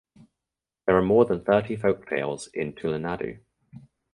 [0.87, 3.39] There are more than thirty folktales in Tulunadu.